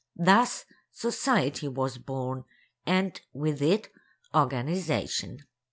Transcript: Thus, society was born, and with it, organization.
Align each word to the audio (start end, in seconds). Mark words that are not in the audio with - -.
Thus, 0.17 0.65
society 0.91 1.67
was 1.67 1.99
born, 1.99 2.45
and 2.87 3.21
with 3.33 3.61
it, 3.61 3.89
organization. 4.33 5.43